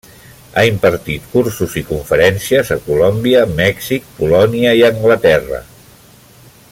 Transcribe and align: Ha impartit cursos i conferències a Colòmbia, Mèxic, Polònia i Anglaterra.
Ha 0.59 0.61
impartit 0.67 1.27
cursos 1.33 1.75
i 1.81 1.83
conferències 1.89 2.73
a 2.77 2.79
Colòmbia, 2.87 3.45
Mèxic, 3.61 4.09
Polònia 4.23 4.73
i 4.81 4.83
Anglaterra. 4.93 5.63